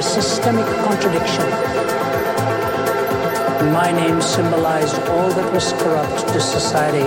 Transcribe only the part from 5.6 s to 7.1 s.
corrupt to society